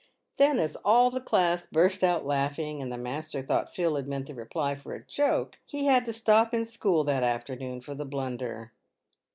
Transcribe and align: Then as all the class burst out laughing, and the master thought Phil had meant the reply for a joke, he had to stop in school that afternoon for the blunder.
Then 0.37 0.57
as 0.57 0.75
all 0.77 1.11
the 1.11 1.21
class 1.21 1.67
burst 1.71 2.03
out 2.03 2.25
laughing, 2.25 2.81
and 2.81 2.91
the 2.91 2.97
master 2.97 3.43
thought 3.43 3.71
Phil 3.71 3.95
had 3.97 4.07
meant 4.07 4.25
the 4.25 4.33
reply 4.33 4.73
for 4.73 4.95
a 4.95 5.05
joke, 5.05 5.59
he 5.67 5.85
had 5.85 6.05
to 6.05 6.11
stop 6.11 6.55
in 6.55 6.65
school 6.65 7.03
that 7.03 7.21
afternoon 7.21 7.81
for 7.81 7.93
the 7.93 8.03
blunder. 8.07 8.71